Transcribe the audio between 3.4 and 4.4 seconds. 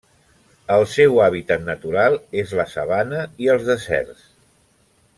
i els deserts.